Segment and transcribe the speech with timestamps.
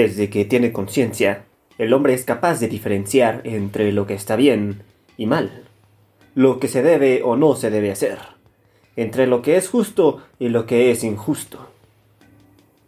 [0.00, 1.44] Desde que tiene conciencia,
[1.76, 4.82] el hombre es capaz de diferenciar entre lo que está bien
[5.18, 5.64] y mal,
[6.34, 8.18] lo que se debe o no se debe hacer,
[8.96, 11.68] entre lo que es justo y lo que es injusto.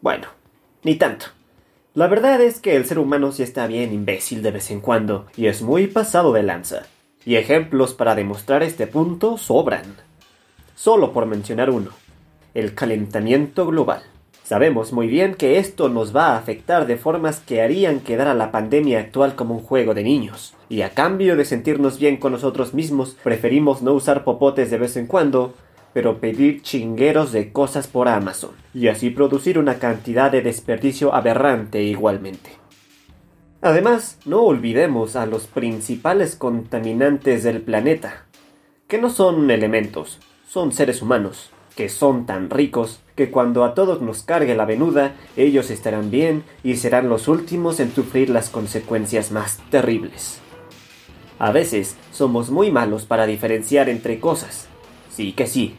[0.00, 0.28] Bueno,
[0.84, 1.26] ni tanto.
[1.92, 5.26] La verdad es que el ser humano sí está bien imbécil de vez en cuando
[5.36, 6.84] y es muy pasado de lanza.
[7.26, 9.96] Y ejemplos para demostrar este punto sobran.
[10.74, 11.90] Solo por mencionar uno,
[12.54, 14.02] el calentamiento global.
[14.52, 18.34] Sabemos muy bien que esto nos va a afectar de formas que harían quedar a
[18.34, 20.52] la pandemia actual como un juego de niños.
[20.68, 24.98] Y a cambio de sentirnos bien con nosotros mismos, preferimos no usar popotes de vez
[24.98, 25.54] en cuando,
[25.94, 28.50] pero pedir chingueros de cosas por Amazon.
[28.74, 32.50] Y así producir una cantidad de desperdicio aberrante igualmente.
[33.62, 38.26] Además, no olvidemos a los principales contaminantes del planeta,
[38.86, 44.00] que no son elementos, son seres humanos que son tan ricos que cuando a todos
[44.00, 49.30] nos cargue la venuda, ellos estarán bien y serán los últimos en sufrir las consecuencias
[49.32, 50.40] más terribles.
[51.38, 54.68] A veces somos muy malos para diferenciar entre cosas.
[55.10, 55.76] Sí que sí.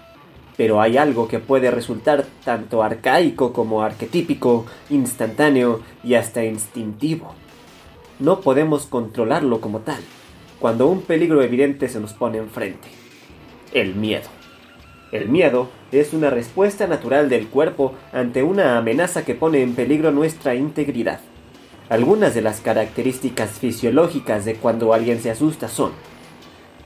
[0.57, 7.33] Pero hay algo que puede resultar tanto arcaico como arquetípico, instantáneo y hasta instintivo.
[8.19, 10.01] No podemos controlarlo como tal,
[10.59, 12.89] cuando un peligro evidente se nos pone enfrente.
[13.73, 14.42] El miedo.
[15.13, 20.11] El miedo es una respuesta natural del cuerpo ante una amenaza que pone en peligro
[20.11, 21.19] nuestra integridad.
[21.87, 25.91] Algunas de las características fisiológicas de cuando alguien se asusta son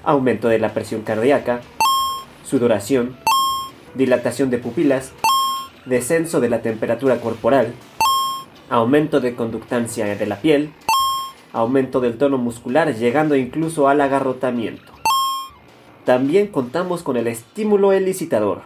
[0.03, 1.61] aumento de la presión cardíaca,
[2.43, 3.15] sudoración,
[3.95, 5.13] dilatación de pupilas,
[5.85, 7.73] descenso de la temperatura corporal,
[8.69, 10.73] aumento de conductancia de la piel,
[11.53, 14.96] aumento del tono muscular llegando incluso al agarrotamiento.
[16.07, 18.61] También contamos con el estímulo elicitador,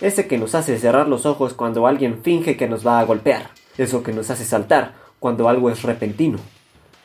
[0.00, 3.50] ese que nos hace cerrar los ojos cuando alguien finge que nos va a golpear,
[3.78, 6.40] eso que nos hace saltar cuando algo es repentino.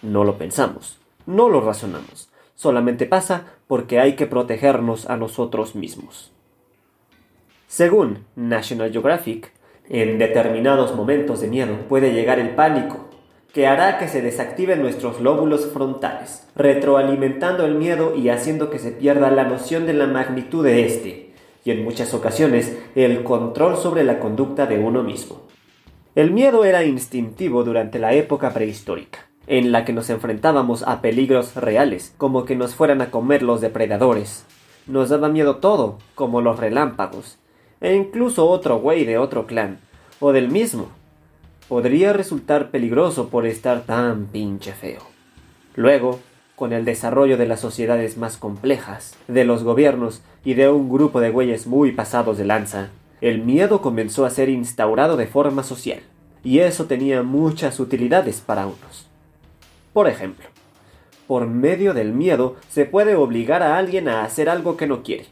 [0.02, 6.32] No lo pensamos, no lo razonamos, solamente pasa porque hay que protegernos a nosotros mismos.
[7.68, 9.52] Según National Geographic,
[9.90, 13.07] en determinados momentos de miedo puede llegar el pánico,
[13.54, 18.92] que hará que se desactiven nuestros lóbulos frontales, retroalimentando el miedo y haciendo que se
[18.92, 24.04] pierda la noción de la magnitud de éste, y en muchas ocasiones el control sobre
[24.04, 25.42] la conducta de uno mismo.
[26.16, 31.56] El miedo era instintivo durante la época prehistórica, en la que nos enfrentábamos a peligros
[31.56, 34.46] reales, como que nos fueran a comer los depredadores.
[34.88, 37.38] Nos daba miedo todo, como los relámpagos,
[37.82, 39.80] e incluso otro güey de otro clan,
[40.20, 40.90] o del mismo,
[41.68, 45.02] podría resultar peligroso por estar tan pinche feo.
[45.76, 46.20] Luego,
[46.56, 51.20] con el desarrollo de las sociedades más complejas, de los gobiernos y de un grupo
[51.20, 52.90] de güeyes muy pasados de lanza,
[53.22, 56.00] el miedo comenzó a ser instaurado de forma social,
[56.44, 59.08] y eso tenía muchas utilidades para unos.
[59.94, 60.46] Por ejemplo,
[61.28, 65.26] por medio del miedo se puede obligar a alguien a hacer algo que no quiere.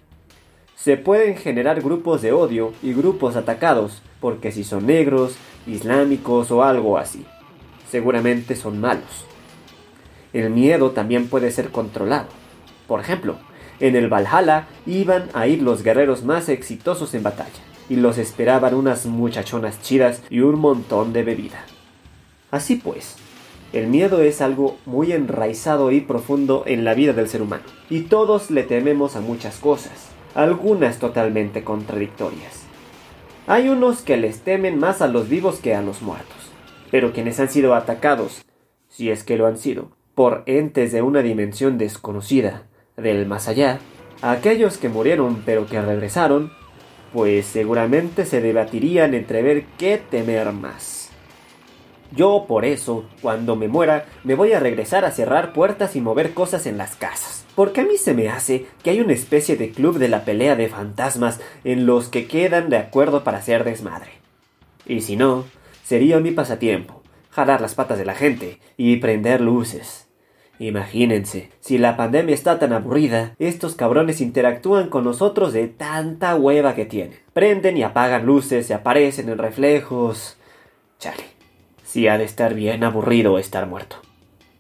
[0.76, 6.64] Se pueden generar grupos de odio y grupos atacados, porque si son negros, islámicos o
[6.64, 7.26] algo así.
[7.90, 9.26] Seguramente son malos.
[10.34, 12.28] El miedo también puede ser controlado.
[12.88, 13.38] Por ejemplo,
[13.80, 17.50] en el Valhalla iban a ir los guerreros más exitosos en batalla,
[17.90, 21.66] y los esperaban unas muchachonas chidas y un montón de bebida.
[22.52, 23.16] Así pues,
[23.74, 28.02] el miedo es algo muy enraizado y profundo en la vida del ser humano, y
[28.02, 32.66] todos le tememos a muchas cosas, algunas totalmente contradictorias.
[33.48, 36.52] Hay unos que les temen más a los vivos que a los muertos,
[36.92, 38.44] pero quienes han sido atacados,
[38.90, 42.64] si es que lo han sido, por entes de una dimensión desconocida,
[42.98, 43.80] del más allá,
[44.22, 46.52] aquellos que murieron pero que regresaron,
[47.14, 51.12] pues seguramente se debatirían entre ver qué temer más.
[52.12, 56.34] Yo por eso, cuando me muera, me voy a regresar a cerrar puertas y mover
[56.34, 59.72] cosas en las casas porque a mí se me hace que hay una especie de
[59.72, 64.12] club de la pelea de fantasmas en los que quedan de acuerdo para hacer desmadre.
[64.86, 65.46] Y si no,
[65.84, 70.08] sería mi pasatiempo, jalar las patas de la gente y prender luces.
[70.58, 76.76] Imagínense, si la pandemia está tan aburrida, estos cabrones interactúan con nosotros de tanta hueva
[76.76, 77.20] que tienen.
[77.34, 80.38] Prenden y apagan luces, y aparecen en reflejos.
[80.98, 81.24] Chale.
[81.84, 83.98] Sí ha de estar bien aburrido estar muerto.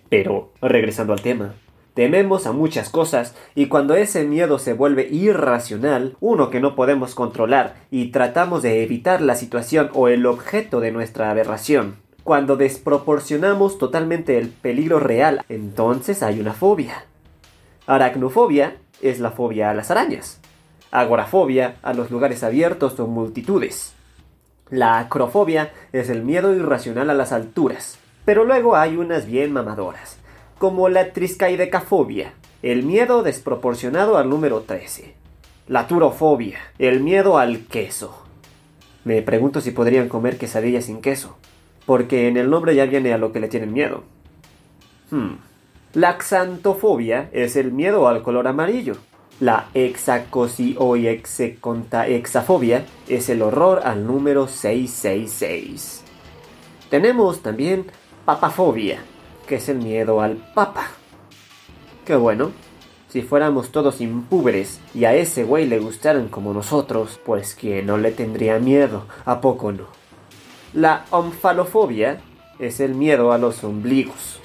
[0.09, 1.55] Pero, regresando al tema,
[1.95, 7.15] tememos a muchas cosas y cuando ese miedo se vuelve irracional, uno que no podemos
[7.15, 13.77] controlar y tratamos de evitar la situación o el objeto de nuestra aberración, cuando desproporcionamos
[13.77, 17.05] totalmente el peligro real, entonces hay una fobia.
[17.87, 20.39] Aracnofobia es la fobia a las arañas.
[20.91, 23.93] Agorafobia a los lugares abiertos o multitudes.
[24.69, 27.99] La acrofobia es el miedo irracional a las alturas.
[28.25, 30.17] Pero luego hay unas bien mamadoras,
[30.57, 35.13] como la triscaidecafobia, el miedo desproporcionado al número 13.
[35.67, 38.23] La turofobia, el miedo al queso.
[39.03, 41.37] Me pregunto si podrían comer quesadillas sin queso,
[41.85, 44.03] porque en el nombre ya viene a lo que le tienen miedo.
[45.11, 45.35] Hmm.
[45.93, 48.97] La xantofobia es el miedo al color amarillo.
[49.39, 56.03] La hexacosi o hexafobia es el horror al número 666.
[56.89, 57.85] Tenemos también
[58.25, 59.03] papafobia,
[59.45, 60.89] que es el miedo al papa.
[62.05, 62.51] Qué bueno,
[63.09, 67.97] si fuéramos todos impúberes y a ese güey le gustaran como nosotros, pues que no
[67.97, 69.87] le tendría miedo, ¿a poco no?
[70.73, 72.19] La omfalofobia
[72.59, 74.39] es el miedo a los ombligos,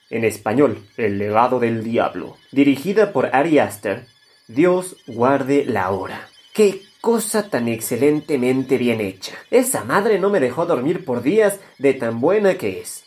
[0.09, 4.07] en español, El legado del diablo, dirigida por Ari Aster,
[4.47, 6.29] Dios guarde la hora.
[6.53, 9.33] ¡Qué cosa tan excelentemente bien hecha.
[9.51, 13.05] Esa madre no me dejó dormir por días de tan buena que es.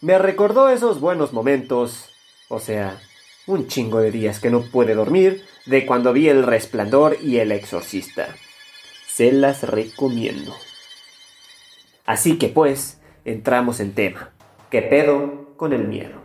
[0.00, 2.10] Me recordó esos buenos momentos,
[2.48, 3.00] o sea,
[3.46, 7.52] un chingo de días que no pude dormir, de cuando vi El Resplandor y El
[7.52, 8.28] Exorcista.
[9.06, 10.54] Se las recomiendo.
[12.06, 14.30] Así que pues, entramos en tema.
[14.70, 16.20] ¿Qué pedo con el miedo?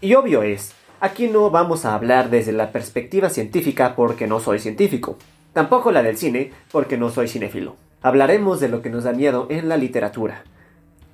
[0.00, 4.58] Y obvio es, aquí no vamos a hablar desde la perspectiva científica porque no soy
[4.58, 5.16] científico.
[5.52, 7.76] Tampoco la del cine, porque no soy cinéfilo.
[8.02, 10.44] Hablaremos de lo que nos da miedo en la literatura.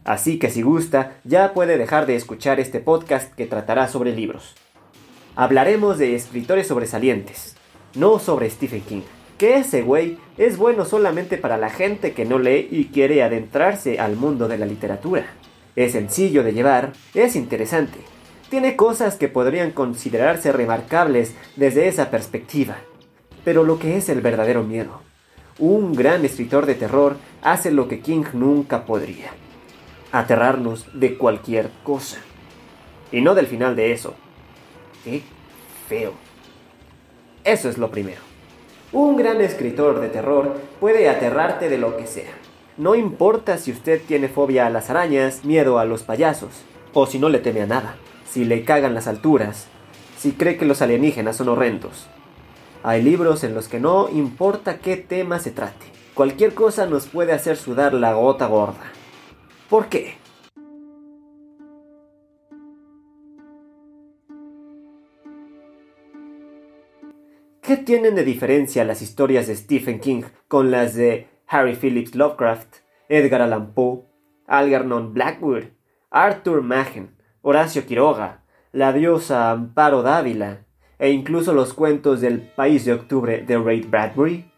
[0.04, 4.54] Así que si gusta, ya puede dejar de escuchar este podcast que tratará sobre libros.
[5.34, 7.56] Hablaremos de escritores sobresalientes,
[7.94, 9.02] no sobre Stephen King,
[9.38, 13.98] que ese güey es bueno solamente para la gente que no lee y quiere adentrarse
[13.98, 15.25] al mundo de la literatura.
[15.75, 17.98] Es sencillo de llevar, es interesante,
[18.50, 22.76] tiene cosas que podrían considerarse remarcables desde esa perspectiva
[23.44, 25.00] pero lo que es el verdadero miedo.
[25.58, 29.31] Un gran escritor de terror hace lo que King nunca podría.
[30.11, 32.19] Aterrarnos de cualquier cosa.
[33.12, 34.15] Y no del final de eso.
[35.05, 35.22] Qué
[35.89, 36.13] feo.
[37.44, 38.20] Eso es lo primero.
[38.91, 42.32] Un gran escritor de terror puede aterrarte de lo que sea.
[42.77, 47.19] No importa si usted tiene fobia a las arañas, miedo a los payasos, o si
[47.20, 47.96] no le teme a nada,
[48.29, 49.67] si le cagan las alturas,
[50.17, 52.08] si cree que los alienígenas son horrendos,
[52.86, 55.86] hay libros en los que no importa qué tema se trate.
[56.12, 58.93] Cualquier cosa nos puede hacer sudar la gota gorda.
[59.70, 60.19] ¿Por qué?
[67.62, 72.76] ¿Qué tienen de diferencia las historias de Stephen King con las de Harry Phillips Lovecraft,
[73.08, 74.03] Edgar Allan Poe,
[74.46, 75.64] Algernon Blackwood,
[76.10, 80.67] Arthur Machen, Horacio Quiroga, la diosa Amparo Dávila,
[80.98, 84.51] e incluso los cuentos del País de Octubre de Ray Bradbury?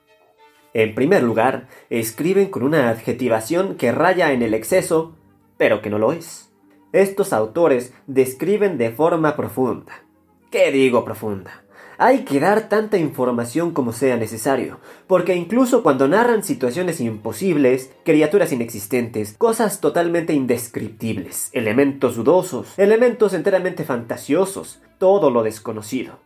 [0.75, 5.17] En primer lugar, escriben con una adjetivación que raya en el exceso,
[5.57, 6.53] pero que no lo es.
[6.93, 10.05] Estos autores describen de forma profunda.
[10.51, 11.65] ¿Qué digo profunda?
[11.99, 18.53] Hay que dar tanta información como sea necesario, porque incluso cuando narran situaciones imposibles, criaturas
[18.53, 26.26] inexistentes, cosas totalmente indescriptibles, elementos dudosos, elementos enteramente fantasiosos, todo lo desconocido.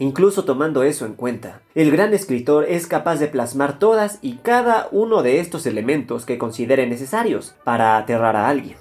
[0.00, 4.88] Incluso tomando eso en cuenta, el gran escritor es capaz de plasmar todas y cada
[4.92, 8.78] uno de estos elementos que considere necesarios para aterrar a alguien.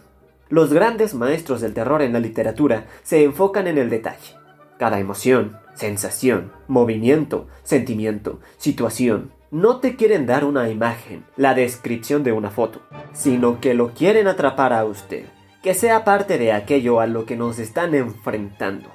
[0.47, 4.37] Los grandes maestros del terror en la literatura se enfocan en el detalle.
[4.77, 12.31] Cada emoción, sensación, movimiento, sentimiento, situación, no te quieren dar una imagen, la descripción de
[12.31, 15.25] una foto, sino que lo quieren atrapar a usted,
[15.61, 18.89] que sea parte de aquello a lo que nos están enfrentando.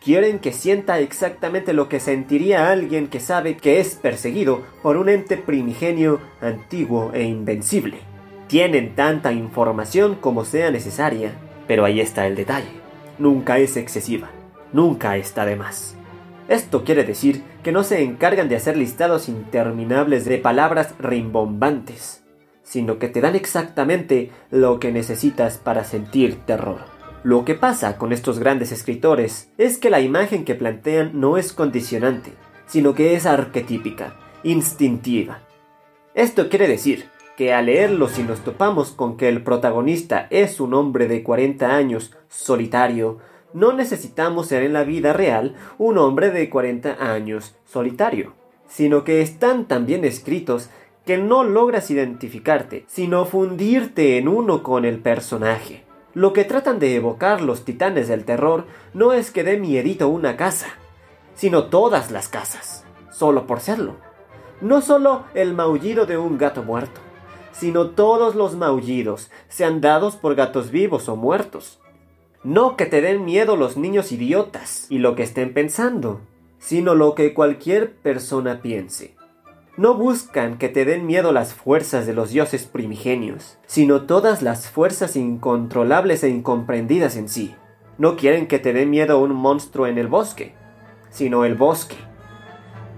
[0.00, 5.08] Quieren que sienta exactamente lo que sentiría alguien que sabe que es perseguido por un
[5.08, 7.98] ente primigenio, antiguo e invencible.
[8.46, 11.32] Tienen tanta información como sea necesaria,
[11.66, 12.70] pero ahí está el detalle.
[13.18, 14.30] Nunca es excesiva,
[14.72, 15.96] nunca está de más.
[16.48, 22.22] Esto quiere decir que no se encargan de hacer listados interminables de palabras rimbombantes,
[22.62, 26.97] sino que te dan exactamente lo que necesitas para sentir terror.
[27.24, 31.52] Lo que pasa con estos grandes escritores es que la imagen que plantean no es
[31.52, 32.32] condicionante,
[32.66, 35.40] sino que es arquetípica, instintiva.
[36.14, 37.06] Esto quiere decir
[37.36, 41.74] que al leerlo si nos topamos con que el protagonista es un hombre de 40
[41.74, 43.18] años, solitario,
[43.52, 48.34] no necesitamos ser en la vida real un hombre de 40 años solitario,
[48.68, 50.70] sino que están tan bien escritos
[51.04, 55.87] que no logras identificarte, sino fundirte en uno con el personaje.
[56.18, 60.36] Lo que tratan de evocar los titanes del terror no es que dé miedito una
[60.36, 60.66] casa,
[61.36, 63.94] sino todas las casas, solo por serlo.
[64.60, 67.00] No solo el maullido de un gato muerto,
[67.52, 71.78] sino todos los maullidos, sean dados por gatos vivos o muertos.
[72.42, 76.20] No que te den miedo los niños idiotas y lo que estén pensando,
[76.58, 79.17] sino lo que cualquier persona piense.
[79.78, 84.68] No buscan que te den miedo las fuerzas de los dioses primigenios, sino todas las
[84.68, 87.54] fuerzas incontrolables e incomprendidas en sí.
[87.96, 90.52] No quieren que te den miedo un monstruo en el bosque,
[91.10, 91.94] sino el bosque.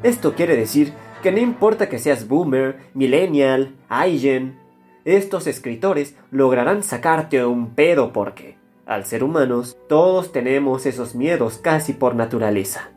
[0.02, 4.58] Esto quiere decir que no importa que seas boomer, millennial, Aigen,
[5.04, 8.56] estos escritores lograrán sacarte un pedo porque
[8.86, 12.88] al ser humanos, todos tenemos esos miedos casi por naturaleza.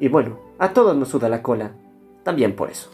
[0.00, 1.72] Y bueno, a todos nos suda la cola,
[2.22, 2.90] también por eso.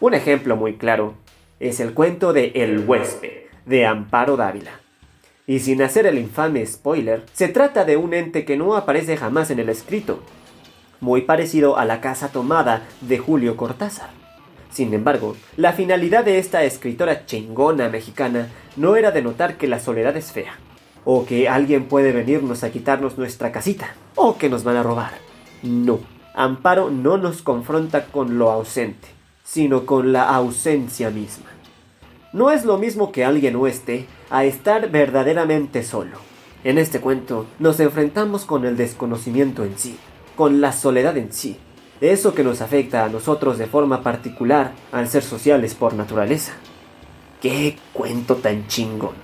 [0.00, 1.14] Un ejemplo muy claro
[1.58, 3.32] es el cuento de El huésped,
[3.66, 4.80] de Amparo Dávila.
[5.46, 9.50] Y sin hacer el infame spoiler, se trata de un ente que no aparece jamás
[9.50, 10.20] en el escrito,
[11.00, 14.17] muy parecido a la casa tomada de Julio Cortázar.
[14.70, 20.16] Sin embargo, la finalidad de esta escritora chingona mexicana no era denotar que la soledad
[20.16, 20.58] es fea,
[21.04, 25.12] o que alguien puede venirnos a quitarnos nuestra casita, o que nos van a robar.
[25.62, 26.00] No,
[26.34, 29.08] Amparo no nos confronta con lo ausente,
[29.42, 31.46] sino con la ausencia misma.
[32.32, 36.18] No es lo mismo que alguien no esté a estar verdaderamente solo.
[36.62, 39.96] En este cuento nos enfrentamos con el desconocimiento en sí,
[40.36, 41.56] con la soledad en sí,
[42.00, 46.52] eso que nos afecta a nosotros de forma particular al ser sociales por naturaleza.
[47.40, 49.14] ¡Qué cuento tan chingón!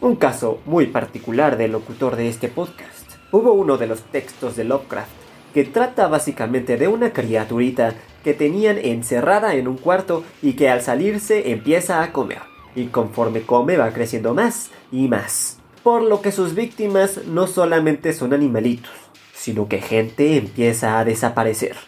[0.00, 3.12] Un caso muy particular del locutor de este podcast.
[3.32, 5.10] Hubo uno de los textos de Lovecraft
[5.52, 10.82] que trata básicamente de una criaturita que tenían encerrada en un cuarto y que al
[10.82, 12.42] salirse empieza a comer.
[12.76, 15.58] Y conforme come va creciendo más y más.
[15.82, 18.92] Por lo que sus víctimas no solamente son animalitos,
[19.34, 21.87] sino que gente empieza a desaparecer.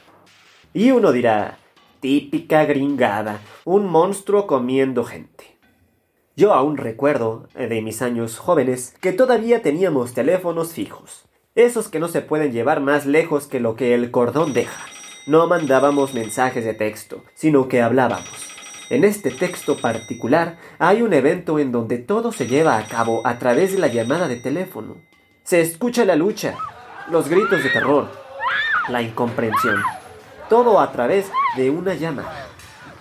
[0.73, 1.59] Y uno dirá,
[1.99, 5.59] típica gringada, un monstruo comiendo gente.
[6.37, 11.99] Yo aún recuerdo, eh, de mis años jóvenes, que todavía teníamos teléfonos fijos, esos que
[11.99, 14.87] no se pueden llevar más lejos que lo que el cordón deja.
[15.27, 18.49] No mandábamos mensajes de texto, sino que hablábamos.
[18.91, 23.39] En este texto particular hay un evento en donde todo se lleva a cabo a
[23.39, 24.97] través de la llamada de teléfono.
[25.43, 26.57] Se escucha la lucha,
[27.11, 28.09] los gritos de terror,
[28.89, 29.77] la incomprensión,
[30.51, 32.49] todo a través de una llamada.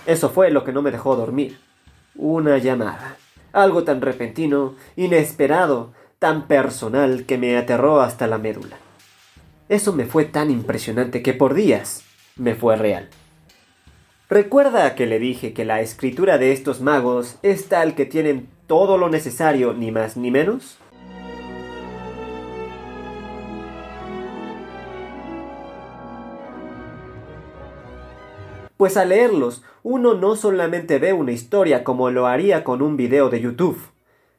[0.06, 1.60] Eso fue lo que no me dejó dormir.
[2.15, 3.18] Una llamada.
[3.51, 8.77] Algo tan repentino, inesperado, tan personal que me aterró hasta la médula.
[9.68, 12.03] Eso me fue tan impresionante que por días
[12.38, 13.10] me fue real.
[14.29, 19.00] ¿Recuerda que le dije que la escritura de estos magos es tal que tienen todo
[19.00, 20.77] lo necesario, ni más ni menos?
[28.79, 33.29] Pues al leerlos, uno no solamente ve una historia como lo haría con un video
[33.29, 33.77] de YouTube,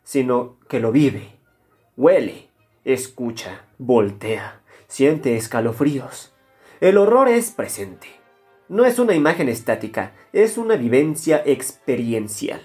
[0.02, 1.37] sino que lo vive,
[1.94, 2.49] huele,
[2.87, 6.32] escucha, voltea, siente escalofríos.
[6.80, 8.06] El horror es presente.
[8.70, 12.62] No es una imagen estática, es una vivencia experiencial.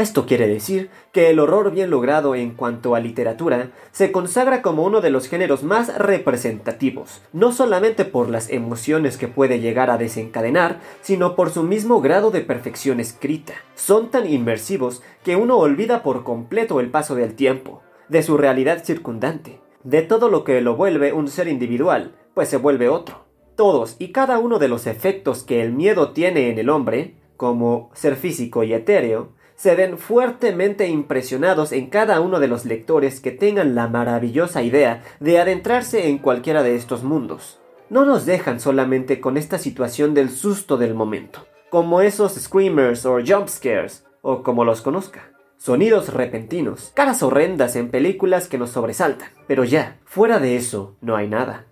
[0.00, 4.82] Esto quiere decir que el horror bien logrado en cuanto a literatura se consagra como
[4.82, 9.98] uno de los géneros más representativos, no solamente por las emociones que puede llegar a
[9.98, 13.52] desencadenar, sino por su mismo grado de perfección escrita.
[13.74, 18.82] Son tan inmersivos que uno olvida por completo el paso del tiempo, de su realidad
[18.82, 23.26] circundante, de todo lo que lo vuelve un ser individual, pues se vuelve otro.
[23.54, 27.90] Todos y cada uno de los efectos que el miedo tiene en el hombre, como
[27.92, 33.30] ser físico y etéreo, se ven fuertemente impresionados en cada uno de los lectores que
[33.30, 37.60] tengan la maravillosa idea de adentrarse en cualquiera de estos mundos.
[37.90, 43.18] No nos dejan solamente con esta situación del susto del momento, como esos screamers o
[43.22, 45.30] jumpscares, o como los conozca.
[45.58, 49.28] Sonidos repentinos, caras horrendas en películas que nos sobresaltan.
[49.46, 51.66] Pero ya, fuera de eso, no hay nada.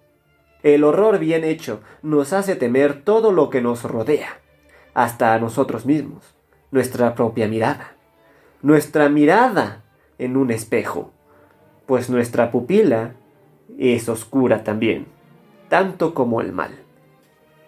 [0.62, 4.42] El horror bien hecho nos hace temer todo lo que nos rodea,
[4.92, 6.37] hasta a nosotros mismos
[6.70, 7.96] nuestra propia mirada.
[8.62, 9.84] Nuestra mirada
[10.18, 11.12] en un espejo,
[11.86, 13.14] pues nuestra pupila
[13.78, 15.06] es oscura también,
[15.68, 16.72] tanto como el mal.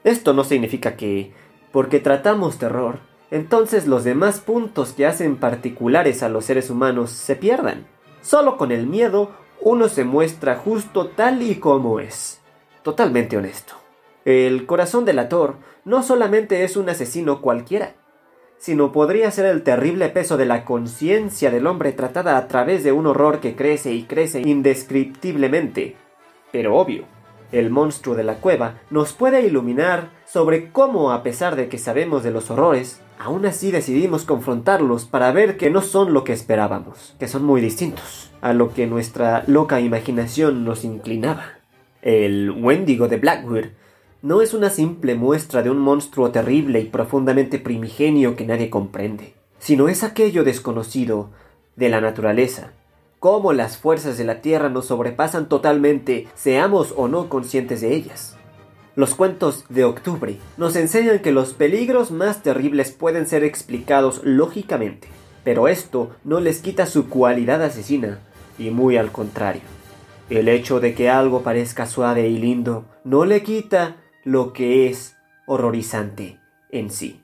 [0.04, 1.32] Esto no significa que,
[1.72, 7.36] porque tratamos terror, entonces los demás puntos que hacen particulares a los seres humanos se
[7.36, 7.86] pierdan.
[8.22, 9.30] Solo con el miedo
[9.60, 12.40] uno se muestra justo tal y como es,
[12.82, 13.74] totalmente honesto.
[14.24, 17.94] El corazón del ator no solamente es un asesino cualquiera,
[18.60, 22.92] sino podría ser el terrible peso de la conciencia del hombre tratada a través de
[22.92, 25.96] un horror que crece y crece indescriptiblemente.
[26.52, 27.04] Pero obvio,
[27.52, 32.22] el monstruo de la cueva nos puede iluminar sobre cómo, a pesar de que sabemos
[32.22, 37.16] de los horrores, aún así decidimos confrontarlos para ver que no son lo que esperábamos,
[37.18, 41.44] que son muy distintos a lo que nuestra loca imaginación nos inclinaba.
[42.02, 43.66] El Wendigo de Blackwood
[44.22, 49.34] no es una simple muestra de un monstruo terrible y profundamente primigenio que nadie comprende,
[49.58, 51.30] sino es aquello desconocido
[51.76, 52.72] de la naturaleza,
[53.18, 58.36] cómo las fuerzas de la Tierra nos sobrepasan totalmente, seamos o no conscientes de ellas.
[58.96, 65.08] Los cuentos de octubre nos enseñan que los peligros más terribles pueden ser explicados lógicamente,
[65.44, 68.20] pero esto no les quita su cualidad asesina,
[68.58, 69.62] y muy al contrario.
[70.28, 75.16] El hecho de que algo parezca suave y lindo no le quita lo que es
[75.46, 76.38] horrorizante
[76.70, 77.22] en sí.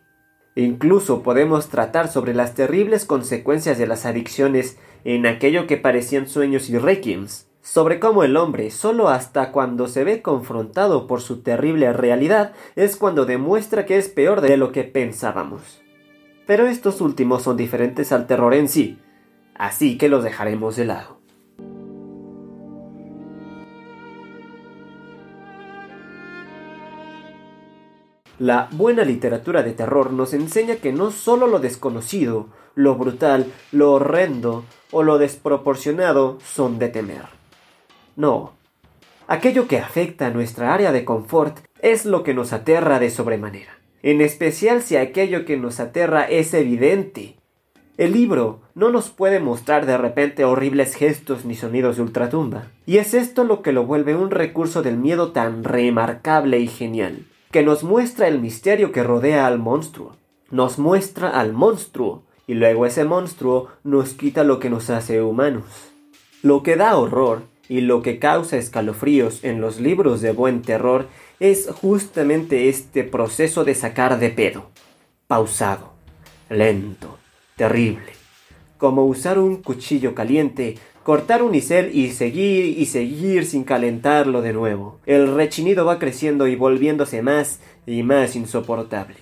[0.55, 6.71] Incluso podemos tratar sobre las terribles consecuencias de las adicciones en aquello que parecían sueños
[6.71, 11.93] y requiems, sobre cómo el hombre, solo hasta cuando se ve confrontado por su terrible
[11.93, 15.83] realidad, es cuando demuestra que es peor de lo que pensábamos.
[16.47, 18.99] Pero estos últimos son diferentes al terror en sí,
[19.55, 21.16] así que los dejaremos de lado.
[28.39, 33.93] La buena literatura de terror nos enseña que no solo lo desconocido, lo brutal, lo
[33.93, 37.25] horrendo o lo desproporcionado son de temer.
[38.15, 38.53] No.
[39.27, 43.79] Aquello que afecta a nuestra área de confort es lo que nos aterra de sobremanera,
[44.03, 47.37] en especial si aquello que nos aterra es evidente.
[47.97, 52.99] El libro no nos puede mostrar de repente horribles gestos ni sonidos de ultratumba, y
[52.99, 57.63] es esto lo que lo vuelve un recurso del miedo tan remarcable y genial que
[57.63, 60.17] nos muestra el misterio que rodea al monstruo.
[60.51, 65.65] Nos muestra al monstruo y luego ese monstruo nos quita lo que nos hace humanos.
[66.43, 71.09] Lo que da horror y lo que causa escalofríos en los libros de buen terror
[71.41, 74.71] es justamente este proceso de sacar de pedo.
[75.27, 75.93] Pausado,
[76.49, 77.19] lento,
[77.57, 78.13] terrible.
[78.79, 84.53] Como usar un cuchillo caliente cortar un unicel y seguir y seguir sin calentarlo de
[84.53, 84.99] nuevo.
[85.07, 89.15] El rechinido va creciendo y volviéndose más y más insoportable.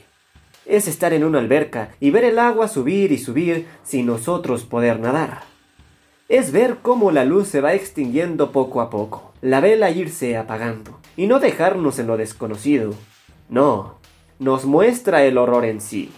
[0.65, 4.99] Es estar en una alberca y ver el agua subir y subir sin nosotros poder
[4.99, 5.43] nadar.
[6.31, 11.01] Es ver cómo la luz se va extinguiendo poco a poco, la vela irse apagando,
[11.19, 12.95] y no dejarnos en lo desconocido.
[13.51, 13.97] No,
[14.39, 16.11] nos muestra el horror en sí,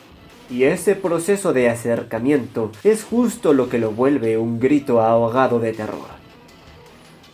[0.49, 5.73] y ese proceso de acercamiento es justo lo que lo vuelve un grito ahogado de
[5.73, 6.17] terror.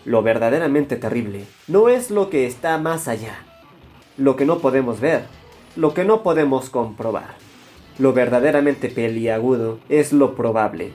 [0.05, 3.45] Lo verdaderamente terrible no es lo que está más allá,
[4.17, 5.27] lo que no podemos ver,
[5.77, 7.37] lo que no podemos comprobar.
[7.99, 10.93] Lo verdaderamente peliagudo es lo probable,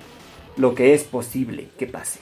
[0.56, 2.20] lo que es posible que pase.